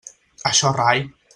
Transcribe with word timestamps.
Això 0.51 0.71
rai. 0.79 1.05